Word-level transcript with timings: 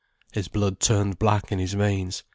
His 0.33 0.47
blood 0.47 0.79
turned 0.79 1.19
black 1.19 1.51
in 1.51 1.59
his 1.59 1.73
veins. 1.75 2.23